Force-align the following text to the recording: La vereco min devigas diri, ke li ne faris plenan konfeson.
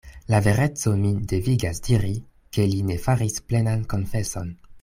La 0.33 0.37
vereco 0.45 0.93
min 1.01 1.19
devigas 1.33 1.83
diri, 1.89 2.11
ke 2.57 2.67
li 2.73 2.83
ne 2.91 2.99
faris 3.07 3.41
plenan 3.51 3.89
konfeson. 3.95 4.55